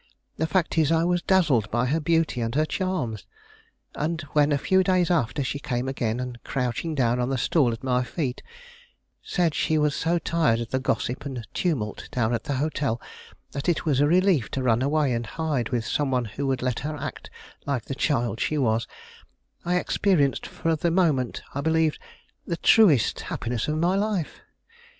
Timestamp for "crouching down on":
6.43-7.29